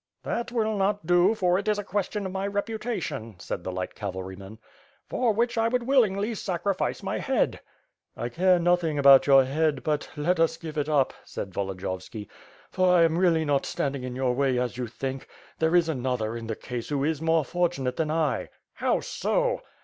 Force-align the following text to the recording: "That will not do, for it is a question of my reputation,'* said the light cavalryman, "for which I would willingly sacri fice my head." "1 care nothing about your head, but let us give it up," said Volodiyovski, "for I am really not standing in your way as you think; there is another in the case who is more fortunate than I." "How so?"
"That 0.23 0.51
will 0.51 0.75
not 0.77 1.05
do, 1.05 1.35
for 1.35 1.59
it 1.59 1.67
is 1.67 1.77
a 1.77 1.83
question 1.83 2.25
of 2.25 2.31
my 2.31 2.47
reputation,'* 2.47 3.35
said 3.37 3.63
the 3.63 3.71
light 3.71 3.93
cavalryman, 3.93 4.57
"for 5.07 5.31
which 5.31 5.59
I 5.59 5.67
would 5.67 5.83
willingly 5.83 6.33
sacri 6.33 6.73
fice 6.73 7.03
my 7.03 7.19
head." 7.19 7.59
"1 8.15 8.31
care 8.31 8.57
nothing 8.57 8.97
about 8.97 9.27
your 9.27 9.45
head, 9.45 9.83
but 9.83 10.09
let 10.17 10.39
us 10.39 10.57
give 10.57 10.75
it 10.79 10.89
up," 10.89 11.13
said 11.23 11.53
Volodiyovski, 11.53 12.27
"for 12.71 12.95
I 12.95 13.03
am 13.03 13.15
really 13.19 13.45
not 13.45 13.63
standing 13.67 14.03
in 14.03 14.15
your 14.15 14.33
way 14.33 14.57
as 14.57 14.75
you 14.75 14.87
think; 14.87 15.27
there 15.59 15.75
is 15.75 15.87
another 15.87 16.35
in 16.35 16.47
the 16.47 16.55
case 16.55 16.89
who 16.89 17.03
is 17.03 17.21
more 17.21 17.45
fortunate 17.45 17.95
than 17.97 18.09
I." 18.09 18.49
"How 18.73 19.01
so?" 19.01 19.61